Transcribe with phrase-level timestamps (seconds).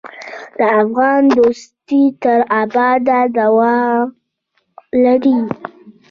[0.57, 4.03] د افغان دوستي تر ابده دوام
[5.03, 5.39] لري.